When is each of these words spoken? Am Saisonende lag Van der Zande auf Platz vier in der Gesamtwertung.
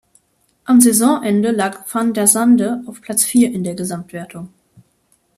Am 0.65 0.81
Saisonende 0.81 1.51
lag 1.51 1.85
Van 1.93 2.15
der 2.15 2.25
Zande 2.25 2.81
auf 2.87 3.01
Platz 3.03 3.23
vier 3.23 3.51
in 3.53 3.63
der 3.63 3.75
Gesamtwertung. 3.75 4.51